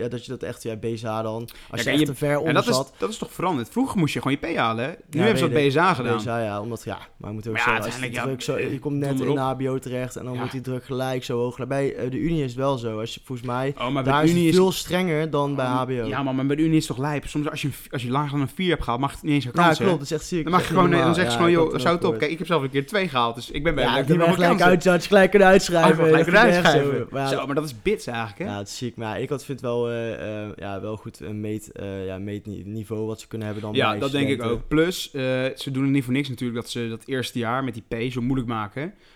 [0.06, 0.12] P.
[0.12, 0.64] Dat je dat echt...
[0.64, 1.50] Ja, BSA dan.
[1.70, 2.94] Als je echt je- te ver En onder dat is, zat.
[2.98, 3.70] dat is toch veranderd?
[3.70, 4.86] Vroeger moest je gewoon je P halen.
[4.86, 4.92] hè?
[5.10, 6.18] Nu hebben ze dat BSA gedaan.
[6.18, 6.62] BSA, ja.
[6.62, 7.70] Omdat, ja, maar je moet ook Maar zo...
[7.72, 9.40] ja, als je, uiteindelijk, zo, komt net in de.
[9.40, 10.38] HBO terecht en dan Ja.
[10.38, 11.68] wordt die druk gelijk zo hoog.
[11.68, 13.00] Bij eh, de Unie is het wel zo.
[13.00, 13.74] Als je, volgens mij...
[13.78, 15.92] Oh, maar Daar is het is veel strenger dan bij HBO.
[15.94, 17.28] Ja, man, maar bij de Unie is het toch lijp.
[17.28, 19.32] Soms als je, een- als je lager dan een 4 hebt gehaald, mag het niet
[19.34, 19.84] eens Ja, herkansen.
[19.86, 20.00] klopt.
[20.00, 20.44] Dat is echt ziek.
[20.44, 22.18] Dan mag je Dat gewoon, echt dan zeg je gewoon, Ja, joh, zou het op.
[22.18, 24.22] Kijk, ik heb zelf een keer 2 gehaald, dus ik ben bij Ja, ik meer
[24.34, 25.96] gelijk gelijk kunnen uitschrijven.
[25.96, 26.98] Gelijk Dat is eruit echt schrijven.
[26.98, 27.06] zo.
[27.12, 28.46] Maar ja, maar dat is bits eigenlijk, hè?
[28.46, 28.96] Ja, het is ziek.
[28.96, 33.06] Maar ik had, vind wel, eh, eh, ja, wel goed een meet, eh, ja, meetniveau
[33.06, 34.68] wat ze kunnen hebben dan Ja, dat denk ik ook.
[34.68, 35.22] Plus, eh,
[35.56, 38.12] ze doen het niet voor niks natuurlijk dat ze dat eerste jaar met die P
[38.12, 38.73] zo moeilijk maken.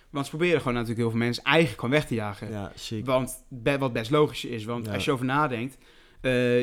[0.10, 2.52] Want ze proberen gewoon natuurlijk heel veel mensen eigenlijk gewoon weg te jagen.
[2.52, 2.72] Ja.
[3.04, 3.44] Want
[3.80, 4.94] wat best logisch is, want Ja.
[4.94, 5.78] als je over nadenkt,
[6.22, 6.62] eh,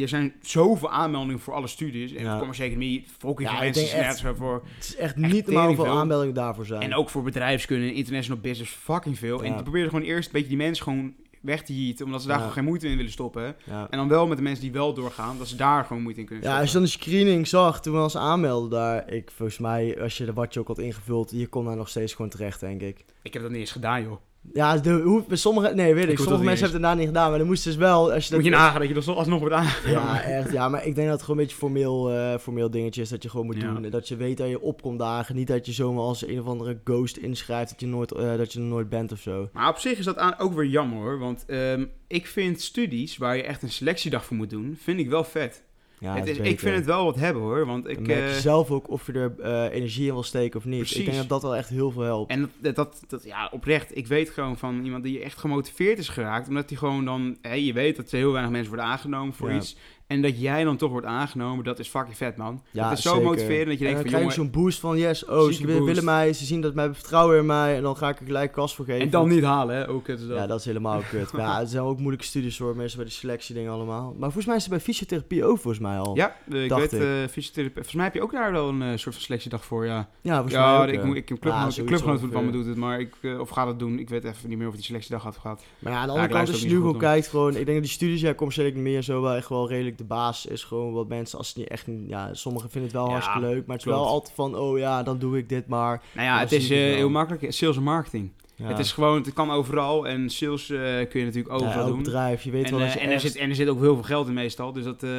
[0.00, 2.12] er zijn zoveel aanmeldingen voor alle studies.
[2.14, 2.38] En Ja.
[2.38, 3.06] commerciële economie,
[3.38, 4.64] Ja, is net echt- voor.
[4.74, 6.82] Het is echt Echt niet normaal hoeveel aanmeldingen daarvoor zijn.
[6.82, 9.40] En ook voor bedrijfskunde en international business fucking veel.
[9.42, 9.54] En Ja.
[9.54, 12.36] die proberen gewoon eerst een beetje die mensen gewoon weg te jieten, omdat ze daar
[12.36, 12.40] Ja.
[12.42, 13.56] gewoon geen moeite in willen stoppen.
[13.64, 13.86] ja.
[13.90, 16.26] En dan wel met de mensen die wel doorgaan, dat ze daar gewoon moeite in
[16.26, 16.72] kunnen ja, stoppen.
[16.74, 20.18] als je dan de screening zag toen we ons aanmelden daar, ik, volgens mij, als
[20.18, 22.80] je de wat je ook had ingevuld, je kon daar nog steeds gewoon terecht, denk
[22.80, 23.04] ik.
[23.22, 24.16] Ik heb dat niet eens gedaan, joh.
[24.52, 27.28] Ja, de, hoe, sommige, nee, weet ik, sommige dat mensen hebben het daar niet gedaan,
[27.30, 28.38] maar dan moesten dus wel, als je dat...
[28.38, 29.66] Moet je nagaan dat je er alsnog wordt aan.
[29.86, 30.52] Ja, echt.
[30.52, 33.22] Ja, maar ik denk dat het gewoon een beetje formeel, eh, formeel dingetje is dat
[33.22, 33.72] je gewoon moet Ja.
[33.72, 33.90] doen.
[33.90, 35.34] Dat je weet dat je opkomt dagen.
[35.34, 38.52] Niet dat je zomaar als een of andere ghost inschrijft dat je, nooit, eh, dat
[38.52, 39.48] je er nooit bent of zo.
[39.52, 41.18] Maar op zich is dat ook weer jammer hoor.
[41.18, 45.08] Want ehm, ik vind studies waar je echt een selectiedag voor moet doen, vind ik
[45.08, 45.62] wel vet.
[46.00, 47.66] Ja, het is, ik vind het wel wat hebben hoor.
[47.66, 50.58] Want ik, merk je eh, zelf ook of je er eh, energie in wil steken
[50.58, 50.78] of niet.
[50.78, 50.98] Precies.
[50.98, 52.30] Ik denk dat dat wel echt heel veel helpt.
[52.30, 56.08] En dat, dat, dat, ja, oprecht, ik weet gewoon van iemand die echt gemotiveerd is
[56.08, 56.48] geraakt.
[56.48, 59.56] Omdat hij gewoon dan, je weet dat er heel weinig mensen worden aangenomen voor Ja.
[59.56, 59.76] iets.
[60.10, 62.62] En dat jij dan toch wordt aangenomen, dat is fucking vet, man.
[62.70, 63.24] Ja, dat is zo zeker.
[63.26, 64.52] motiverend dat je en denkt dan van, krijg je jongen...
[64.52, 67.76] zo'n boost van yes, oh, ze willen mij, ze zien dat mij vertrouwen in mij
[67.76, 69.00] en dan ga ik er gelijk kast voor geven.
[69.00, 69.88] En dan niet halen, hè?
[69.88, 70.36] Ook het is dat.
[70.36, 71.32] Ja, dat is helemaal kut.
[71.32, 74.04] Maar ja, het zijn ook moeilijke studies hoor, meestal bij de selectie dingen allemaal.
[74.18, 76.16] Maar volgens mij is het bij fysiotherapie ook volgens mij al.
[76.16, 77.00] Ja, ik weet, ik.
[77.00, 77.74] eh fysiotherapie.
[77.74, 80.08] Volgens mij heb je ook daar wel een eh, soort van selectiedag voor, ja.
[80.20, 82.66] Ja, volgens mij Ja, ook, ik, moet, ik, een Ja, clubgenoot, clubgenoot van me doet
[82.66, 83.98] het, maar ik, eh, of gaat het doen.
[83.98, 85.64] Ik weet even niet meer of die selectiedag had gehad.
[85.78, 87.54] Maar ja, aan de Ja, andere ik kant, als je nu gewoon kijkt, gewoon, ik
[87.54, 90.50] denk dat die studies, ja, commerciële economie en zo wel echt wel redelijk de basis
[90.50, 93.40] is gewoon wat mensen, als het niet echt, ja, sommigen vinden het wel Ja, hartstikke
[93.40, 96.02] leuk, maar het is wel altijd van, oh ja, dan doe ik dit maar.
[96.14, 97.52] Nou ja, het is het eh, heel makkelijk.
[97.52, 98.32] Sales en marketing.
[98.60, 98.66] Ja.
[98.66, 100.06] Het is gewoon, het kan overal.
[100.08, 102.02] En sales eh, kun je natuurlijk ja, overal elk doen.
[102.02, 103.94] bedrijf, je weet En, wel eh, je en, er zit, en er zit ook heel
[103.94, 104.72] veel geld in meestal.
[104.72, 105.10] Dus dat, eh,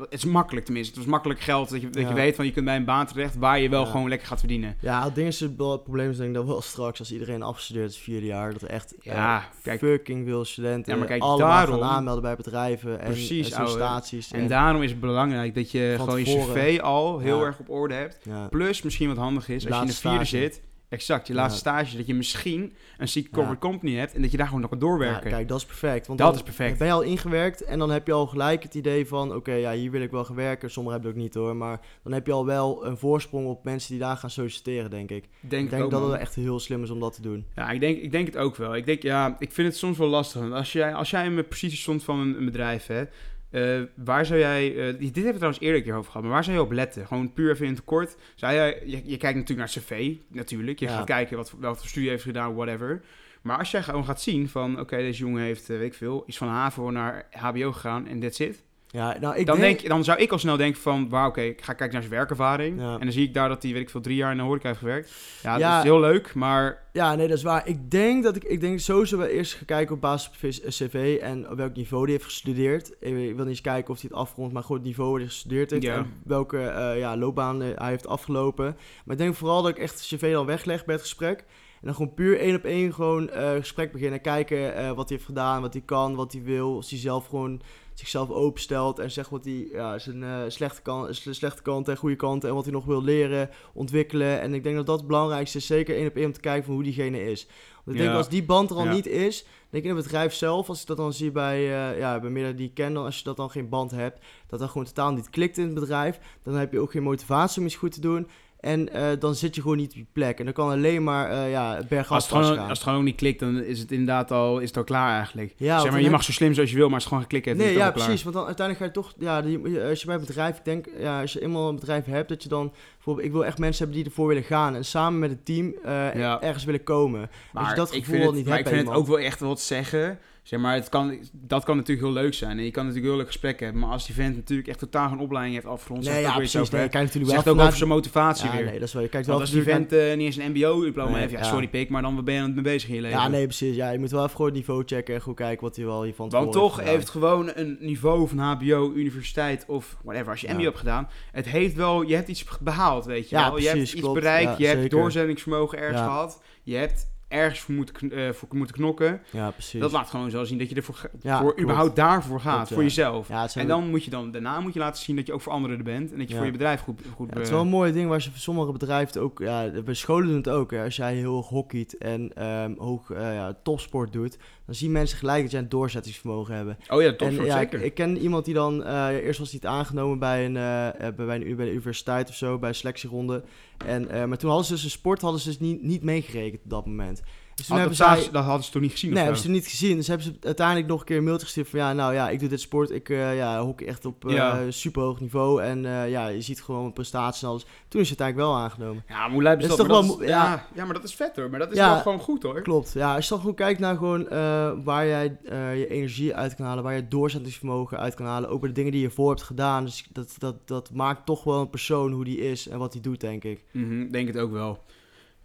[0.00, 0.94] het is makkelijk tenminste.
[0.94, 2.14] Het is makkelijk geld dat je, dat je Ja.
[2.14, 3.90] weet van je kunt bij een baan terecht waar je wel Ja.
[3.90, 4.76] gewoon lekker gaat verdienen.
[4.80, 7.42] Ja, het ding is, het het probleem is denk ik dat wel straks, als iedereen
[7.42, 9.78] afgestudeerd is, vierde jaar, dat er echt Ja, kijk.
[9.78, 13.56] fucking veel studenten Ja, maar kijk, allemaal daarom- gaan aanmelden bij bedrijven en, Precies, en
[13.56, 13.70] ouwe.
[13.70, 14.30] sollicitaties.
[14.32, 17.44] En daarom is het belangrijk dat je gewoon je cv al heel Ja.
[17.44, 18.18] erg op orde hebt.
[18.22, 18.46] ja.
[18.48, 20.42] Plus misschien wat handig is, als je in de vierde stage.
[20.42, 20.60] zit.
[20.90, 21.38] Exact, je Ja.
[21.40, 21.96] laatste stage.
[21.96, 23.36] Dat je misschien een secret Ja.
[23.36, 25.30] corporate company hebt en dat je daar gewoon nog kan Ja, doorwerken.
[25.30, 26.06] kijk, dat is perfect.
[26.06, 26.78] Want Dat is perfect.
[26.78, 29.34] Ben je al ingewerkt en dan heb je al gelijk het idee van...
[29.34, 30.70] oké, ja, hier wil ik wel gaan werken.
[30.70, 31.56] Sommigen hebben het ook niet hoor.
[31.56, 35.10] Maar dan heb je al wel een voorsprong op mensen die daar gaan solliciteren, denk
[35.10, 35.24] ik.
[35.40, 36.10] denk ik denk ook, dat man.
[36.10, 37.44] het echt heel slim is om dat te doen.
[37.56, 38.76] Ja, ik denk, ik denk het ook wel.
[38.76, 40.40] Ik denk, ja, ik vind het soms wel lastig.
[40.40, 43.04] Want als jij, als jij in een positie stond van een, een bedrijf, hè,
[43.50, 46.32] eh, waar zou jij, eh, dit hebben we trouwens eerder een keer over gehad, maar
[46.32, 47.06] waar zou je op letten?
[47.06, 48.16] Gewoon puur even in het kort.
[48.34, 50.78] Zou jij, je, je kijkt natuurlijk naar cv, natuurlijk.
[50.78, 50.96] Je Ja.
[50.96, 53.02] gaat kijken wat, wat voor studie heeft gedaan, whatever.
[53.42, 56.22] Maar als jij gewoon gaat zien van, oké, deze jongen heeft, eh, weet ik veel,
[56.26, 58.62] is van HAVO naar HBO gegaan en that's it.
[58.92, 59.78] Ja, nou, ik dan, denk...
[59.78, 62.14] denk, dan zou ik al snel denken van, wauw, oké, ik ga kijken naar zijn
[62.14, 62.80] werkervaring.
[62.80, 62.92] Ja.
[62.92, 64.66] En dan zie ik daar dat hij, weet ik veel, drie jaar in de horeca
[64.66, 65.12] heeft gewerkt.
[65.42, 65.68] Ja, Ja.
[65.70, 67.66] dat is heel leuk, maar Ja, nee, dat is waar.
[67.68, 71.18] Ik denk dat ik, ik denk sowieso wel eerst ga kijken op basis van cv
[71.22, 72.92] en op welk niveau die heeft gestudeerd.
[73.00, 75.28] Ik, wil niet eens kijken of hij het afrondt, maar gewoon het niveau waar hij
[75.28, 75.94] gestudeerd heeft Ja.
[75.96, 78.76] en welke eh, ja, loopbaan eh, hij heeft afgelopen.
[79.04, 81.38] Maar ik denk vooral dat ik echt het cv dan wegleg bij het gesprek.
[81.80, 84.20] En dan gewoon puur één op één gewoon eh gesprek beginnen.
[84.20, 86.74] Kijken wat hij heeft gedaan, wat hij kan, wat hij wil.
[86.76, 87.60] Als hij zelf gewoon
[88.00, 91.96] zichzelf openstelt en zegt wat hij ja, zijn eh, slechte, kant, zijn slechte kant en
[91.96, 94.40] goede kant en wat hij nog wil leren, ontwikkelen.
[94.40, 96.64] En ik denk dat dat het belangrijkste is, zeker één op één om te kijken
[96.64, 97.46] van hoe diegene is.
[97.84, 98.92] Want ik denk als die band er al Ja.
[98.92, 101.98] niet is, denk ik in het bedrijf zelf, als ik dat dan zie bij, eh
[101.98, 104.58] ja, bij meerdere die ik ken, dan als je dat dan geen band hebt, dat
[104.58, 107.66] dat gewoon totaal niet klikt in het bedrijf, dan heb je ook geen motivatie om
[107.66, 108.28] iets goed te doen.
[108.60, 110.38] En eh, dan zit je gewoon niet op je plek.
[110.38, 112.68] En dan kan alleen maar eh ja, bergaf Als het, gewoon, gaan.
[112.68, 115.16] als het gewoon ook niet klikt, dan is het inderdaad al, is het al klaar
[115.16, 115.52] eigenlijk.
[115.56, 117.28] Ja, zeg maar, je mag zo slim zijn als je wil, maar als het gewoon
[117.28, 118.04] geklikt heeft, Nee, is het ja, al klaar.
[118.06, 118.24] precies.
[118.24, 120.86] Want dan uiteindelijk ga je toch, ja, die- als je bij een bedrijf, ik denk,
[120.98, 123.84] ja, als je eenmaal een bedrijf hebt, dat je dan, bijvoorbeeld, ik wil echt mensen
[123.84, 126.40] hebben die ervoor willen gaan en samen met het team eh, Ja.
[126.42, 127.30] ergens willen komen.
[127.52, 129.06] Maar je dat ik gevoel vind al het, niet maar hebt ik vind het ook
[129.06, 130.18] wel echt wat zeggen.
[130.42, 132.58] Zeg maar, het kan, dat kan natuurlijk heel leuk zijn.
[132.58, 133.82] En je kan natuurlijk heel leuk gesprekken hebben.
[133.82, 136.60] Maar als die vent natuurlijk echt totaal geen opleiding heeft afgerond, Nee, ja, precies.
[136.60, 136.74] over.
[136.74, 138.64] Nee, kijkt natuurlijk zegt wel ook over zijn motivatie Ja, weer.
[138.64, 141.10] nee, dat is wel, je kijkt wel als die vent eh, niet eens een mbo-diploma
[141.10, 141.44] Nee, heeft, ja, ja.
[141.44, 143.18] sorry pik, maar dan wat ben je aan het mee bezig in je leven?
[143.18, 143.76] Ja, nee, precies.
[143.76, 146.02] Ja, je moet wel even gewoon het niveau checken en goed kijken wat hij wel
[146.02, 150.40] hier van Want toch heeft heeft gewoon een niveau van HBO, universiteit of whatever, als
[150.40, 150.48] je.
[150.52, 153.58] MBO hebt gedaan, het heeft wel, je hebt iets behaald, weet je Ja, wel.
[153.58, 154.20] je hebt precies, iets klopt.
[154.20, 158.74] bereikt, je hebt doorzettingsvermogen ergens gehad, je hebt ergens voor moeten, kn- eh, voor moeten
[158.76, 159.20] knokken.
[159.30, 159.80] Ja, precies.
[159.80, 160.74] Dat laat gewoon zo zien dat je
[161.20, 161.60] Ja, voor klopt.
[161.60, 162.84] überhaupt daarvoor gaat, Klopt, voor ja.
[162.84, 163.28] jezelf.
[163.28, 165.52] Ja, En dan moet je dan, daarna moet je laten zien dat je ook voor
[165.52, 167.68] anderen er bent en dat je voor je bedrijf goed, goed het is wel een
[167.68, 170.70] mooi ding waar ze sommige bedrijven ook, ja, bij scholen doen het ook.
[170.70, 170.84] Hè.
[170.84, 174.38] Als jij heel hoog hockeyt en ehm, hoog eh, ja, topsport doet,
[174.70, 176.78] dan zien mensen gelijk dat jij een doorzettingsvermogen hebben.
[176.88, 177.78] Oh ja, En topsport, ja, zeker.
[177.78, 181.06] ik, ik ken iemand die dan, eh, eerst was hij het aangenomen bij een, eh,
[181.06, 183.42] eh, bij, een, bij de universiteit of zo, bij een selectieronde.
[183.86, 186.70] En, maar toen hadden ze dus een sport hadden ze dus niet, niet meegerekend op
[186.70, 187.22] dat moment.
[187.60, 188.40] Dus toen hebben dat, zij...
[188.42, 189.96] hadden ze toch niet gezien Nee, hebben ze niet gezien.
[189.96, 191.78] Dus hebben ze uiteindelijk nog een keer een mailtje gestuurd van...
[191.78, 192.90] Ja, nou ja, ik doe dit sport.
[192.90, 194.70] Ik eh ja, hockey echt op eh Ja.
[194.70, 195.62] super hoog niveau.
[195.62, 197.66] En eh, ja, je ziet gewoon mijn prestaties en alles.
[197.88, 199.04] Toen is het eigenlijk wel aangenomen.
[199.08, 200.26] Ja, maar hoe Dat is dat ja.
[200.26, 200.66] ja.
[200.74, 201.50] ja, maar dat is vet hoor.
[201.50, 201.92] Maar dat is Ja.
[201.92, 202.62] wel gewoon goed hoor.
[202.62, 202.92] Klopt.
[202.92, 206.54] Ja, als je dan gewoon kijkt naar gewoon eh, waar jij eh, je energie uit
[206.54, 206.84] kan halen.
[206.84, 208.48] Waar je doorzettingsvermogen uit kan halen.
[208.50, 209.84] Ook bij de dingen die je voor hebt gedaan.
[209.84, 213.02] Dus dat, dat, dat maakt toch wel een persoon hoe die is en wat hij
[213.02, 213.64] doet, denk ik.
[213.72, 214.82] Mhm, denk het ook wel.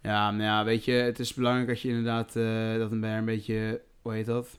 [0.06, 3.24] Ja, nou ja, weet je, het is belangrijk dat je inderdaad eh, dat een, een
[3.24, 4.58] beetje, hoe heet dat?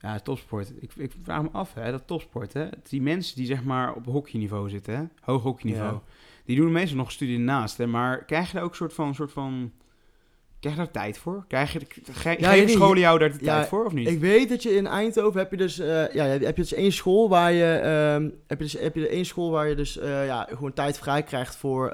[0.00, 0.72] Ja, topsport.
[0.80, 2.66] Ik, ik vraag me af, hè, dat topsport, hè.
[2.88, 6.00] Die mensen die zeg maar op hockeyniveau zitten, hè, hoog hockeyniveau, Ja.
[6.44, 7.86] die doen meestal nog studie ernaast, hè.
[7.86, 9.72] Maar krijg je daar ook een soort van, soort van,
[10.60, 11.44] krijg je daar tijd voor?
[11.48, 11.80] Krijg je,
[12.12, 14.08] ge, Ja, geven ik- scholen jou daar de ja, tijd voor, of niet?
[14.08, 16.92] Ik weet dat je in Eindhoven heb je dus, eh, ja, heb je dus één
[16.92, 20.26] school waar je, ehm, heb je dus, heb je één school waar je dus, eh,
[20.26, 21.88] ja, gewoon tijd vrij krijgt voor,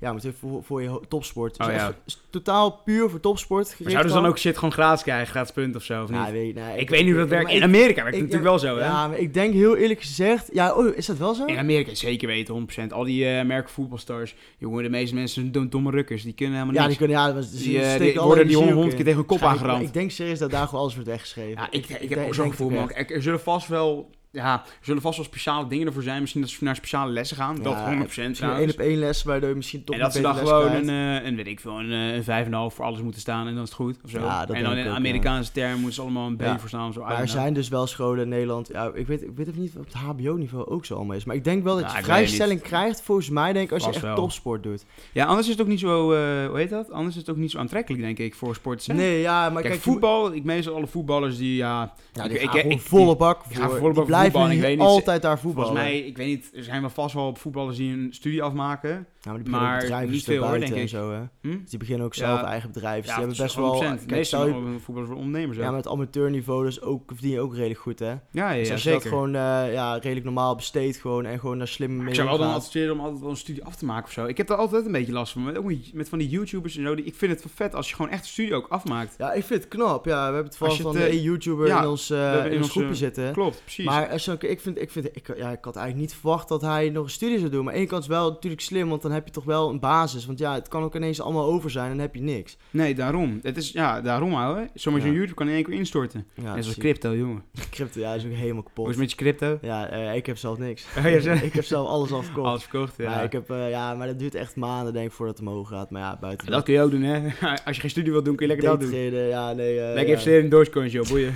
[0.00, 1.56] ja, moet even voor, voor je topsport.
[1.58, 1.92] Dus Oh, ja.
[2.30, 5.76] totaal puur voor topsport maar zouden ze dan ook shit gewoon gratis krijgen, gratis punt
[5.76, 6.18] of zo, of niet?
[6.18, 7.44] Ja, weet, ik, weet niet hoe dat werkt.
[7.44, 8.84] maar In ik- Amerika werkt het natuurlijk wel zo, hè?
[8.84, 11.44] Ja, maar ik denk heel eerlijk gezegd, ja, oh, is dat wel zo?
[11.44, 12.92] In Amerika zeker weten, 100%.
[12.92, 16.22] Al die eh merken voetbalstars, jongen, de meeste mensen zijn dom- domme rukkers.
[16.22, 16.98] Die kunnen helemaal Ja, niks.
[16.98, 17.48] die kunnen, ja, Die,
[17.84, 19.72] steken die worden die honderd keer tegen hun kop aangerand.
[19.78, 21.60] maar Ik denk serieus dat daar gewoon alles wordt weggeschreven.
[21.62, 22.90] Ja, ik, ik, heb ook zo'n gevoel, man.
[22.92, 26.20] er zullen vast wel ja, er zullen vast wel speciale dingen ervoor zijn.
[26.20, 27.56] Misschien dat ze naar speciale lessen gaan.
[27.56, 28.62] Ja, dat 100% Misschien een trouwens.
[28.64, 30.88] één op één les, waardoor je misschien toch en dat ze dan gewoon een,
[31.20, 33.62] eh, een, weet ik veel, een, eh, een 5,5 voor alles moeten staan en dan
[33.62, 33.96] is het goed.
[34.04, 34.18] Of zo.
[34.18, 36.58] Ja, en dan in ook, Amerikaanse termen moeten ze allemaal een B Ja.
[36.58, 36.88] voor staan.
[36.88, 38.68] of Zo, Maar er zijn dus wel scholen in Nederland.
[38.72, 41.24] Ja, ik weet, ik weet even niet of het HBO-niveau ook zo allemaal is.
[41.24, 43.90] Maar ik denk wel dat Ja, je vrijstelling krijgt, volgens mij, denk ik, als je
[43.90, 44.14] echt wel.
[44.14, 44.84] topsport doet.
[45.12, 46.90] Ja, anders is het ook niet zo, eh, hoe heet dat?
[46.90, 48.86] Anders is het ook niet zo aantrekkelijk, denk ik, voor sporters.
[48.86, 48.94] hè?
[48.94, 51.94] Nee, ja, maar Kijk, voetbal, ik meestal alle voetballers die, ja...
[52.12, 53.94] Ja, ik, ik, volle bak voor.
[54.22, 55.70] Voetballen, ik weet niet, altijd daar voetballen.
[55.70, 59.06] Volgens mij, ik weet niet, er zijn wel vast wel voetballers die een studie afmaken.
[59.28, 60.88] Ja, maar die beginnen maar ook bedrijven niet dus veel, hoor, denk en ik.
[60.88, 61.20] zo, hè.
[61.40, 61.58] Hm?
[61.60, 62.26] Dus die beginnen ook Ja.
[62.26, 63.02] zelf eigen bedrijven.
[63.02, 63.74] Dus Ja, die hebben best wel...
[63.74, 63.98] 100%.
[63.98, 65.58] Kijk, Meestal je- voetballers worden ondernemers.
[65.58, 65.74] ja, ook.
[65.74, 68.06] met amateurniveau dus ook, verdien je ook redelijk goed, hè.
[68.10, 68.92] Ja, ja, Dus ja, als je zeker.
[69.02, 72.28] dat gewoon eh, ja, redelijk normaal besteedt gewoon en gewoon daar slim mee ik zou
[72.28, 74.24] wel dan adviseren om altijd wel een studie af te maken of zo.
[74.24, 75.44] Ik heb daar altijd een beetje last van.
[75.44, 76.94] Met, ook met- van die YouTubers en zo.
[76.94, 79.14] die- Ik vind het vet als je gewoon echt een studie ook afmaakt.
[79.18, 80.04] Ja, ik vind het knap.
[80.04, 82.94] Ja, we hebben het vooral van de eh, één YouTuber ja, in ons, eh, groepje
[82.94, 83.32] zitten.
[83.32, 83.84] Klopt, precies.
[83.84, 87.04] Maar ik vind, ik vind, ik, ja, ik had eigenlijk niet verwacht dat hij nog
[87.04, 87.64] een studie zou doen.
[87.64, 89.70] Maar aan de ene kant is wel natuurlijk slim, want dan heb je toch wel
[89.70, 90.26] een basis.
[90.26, 92.56] Want ja, het kan ook ineens allemaal over zijn en dan heb je niks.
[92.70, 93.38] Nee, daarom.
[93.42, 94.68] Het is, ja, daarom ouwe.
[94.74, 95.16] Zomaar zo'n Ja.
[95.16, 96.26] YouTube kan in één keer instorten.
[96.34, 97.42] Ja, Net zoals crypto, jongen.
[97.70, 98.84] Crypto, ja, is ook helemaal Hoe kapot.
[98.84, 99.58] is het met je crypto?
[99.62, 100.86] Ja, eh, ik heb zelf niks.
[100.98, 101.04] Oh,
[101.42, 102.46] ik heb zelf alles al verkocht.
[102.46, 103.04] Alles verkocht, ja.
[103.10, 105.68] Ja, ik heb, eh, ja, maar dat duurt echt maanden denk ik voordat het omhoog
[105.68, 105.90] gaat.
[105.90, 107.18] Maar ja, buiten Dat kun je ook doen, hè.
[107.64, 109.00] Als je geen studie wilt doen, kun je lekker dat doen.
[109.28, 109.78] ja, nee.
[109.80, 111.06] eh, Lekker investeren in Dogecoin, joh.
[111.08, 111.34] Boeien.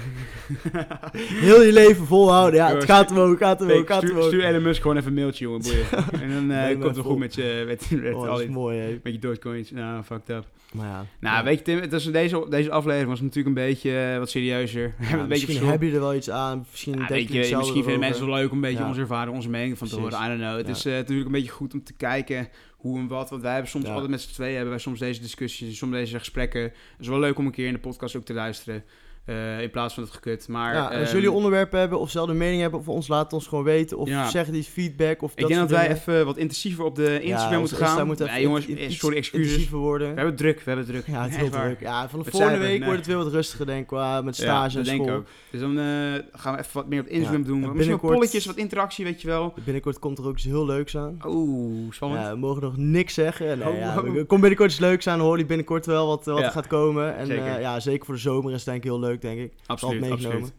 [1.16, 2.60] Heel je leven volhouden.
[2.60, 4.26] Ja, het gaat omhoog, gaat omhoog, gaat stuur, omhoog.
[4.26, 5.60] stuur Elon Musk gewoon even een mailtje, jongen.
[5.62, 5.86] Boeien.
[6.22, 8.78] En dan Nee, komt maar het goed met je, met, met, Oh, dat is mooi,
[8.78, 9.00] hè.
[9.02, 9.70] met je Dogecoins.
[9.70, 10.46] Nou, fucked up.
[10.72, 11.06] Maar ja.
[11.20, 11.44] Nou, ja.
[11.44, 14.94] weet je Tim, het is deze, deze aflevering was natuurlijk een beetje eh, wat serieuzer.
[15.00, 16.66] Ja, een beetje misschien heb je er wel iets aan.
[16.70, 19.34] Misschien Ja, denk je, misschien vinden mensen het wel leuk om een beetje onze ervaring,
[19.34, 20.14] onze mening van te Precies.
[20.14, 20.26] horen.
[20.26, 20.56] I don't know.
[20.66, 23.30] Het is eh, natuurlijk een beetje goed om te kijken hoe en wat.
[23.30, 26.18] Want wij hebben soms altijd met z'n tweeën hebben wij soms deze discussies, soms deze
[26.18, 26.62] gesprekken.
[26.62, 28.84] Het is wel leuk om een keer in de podcast ook te luisteren.
[29.24, 30.48] Eh, in plaats van het gekut.
[30.48, 33.32] Maar ja, als ehm, jullie onderwerpen hebben of zelfde mening hebben over ons, laat het
[33.32, 33.98] ons gewoon weten.
[33.98, 34.28] Of Ja.
[34.30, 35.22] zeg die feedback.
[35.22, 35.96] Of ik denk dat wij dingen.
[35.96, 38.06] even wat intensiever op de Instagram Ja, moeten gaan.
[38.06, 39.68] moet ja, jongens, eh, iets sorry, excuses.
[39.70, 40.00] worden.
[40.08, 41.06] We hebben het druk, we hebben druk.
[41.06, 41.80] Ja, het is heel druk.
[41.80, 42.84] Ja, van de Het volgende week nee.
[42.84, 45.14] wordt het weer wat rustiger, denk ik, qua met stage Ja, en dat denk school.
[45.14, 45.26] ik ook.
[45.50, 45.84] Dus dan eh,
[46.32, 47.52] gaan we even wat meer op Instagram doen.
[47.54, 49.54] en Misschien wat binnenkort- polletjes, wat interactie, weet je wel.
[49.64, 51.18] Binnenkort komt er ook iets heel leuks aan.
[51.26, 52.22] Oeh, spannend.
[52.22, 53.58] Ja, we mogen nog niks zeggen.
[53.58, 53.94] Nee, Oh, ja,
[54.26, 55.20] komt binnenkort iets leuks aan.
[55.20, 57.16] Hoor je binnenkort wel wat, wat er gaat komen.
[57.16, 57.26] En
[57.60, 59.52] ja, zeker voor de zomer is het denk ik heel leuk, denk ik.
[59.66, 60.26] absoluut, meegenomen.
[60.28, 60.52] absoluut.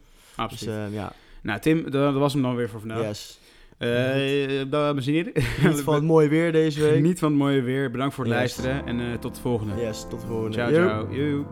[0.60, 0.76] Dus absoluut.
[0.76, 3.02] eh, ja, nou, Tim, dat, was hem dan weer voor vandaag.
[3.02, 3.40] yes.
[3.78, 5.32] Eh, dames en heren.
[5.64, 6.94] Niet van het mooie weer deze week.
[6.94, 7.92] Geniet van het mooie weer.
[7.92, 8.40] Bedankt voor het Yes.
[8.42, 9.82] luisteren en eh, tot de volgende.
[9.82, 10.54] Yes, tot de volgende.
[10.58, 10.88] Ciao, Yo.
[10.88, 11.46] ciao.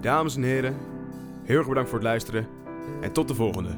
[0.00, 0.76] Dames en heren,
[1.44, 2.46] heel erg bedankt voor het luisteren
[3.00, 3.70] en tot de volgende.